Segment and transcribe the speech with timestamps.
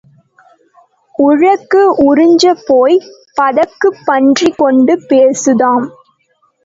[1.15, 3.05] உழக்கு உறிஞ்சப் போய்ப்
[3.37, 5.87] பதக்குப் பன்றி கொண்டு போச்சுதாம்.